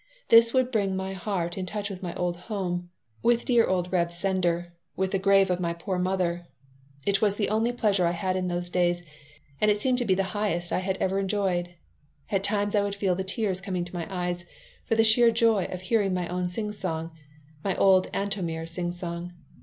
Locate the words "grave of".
5.19-5.59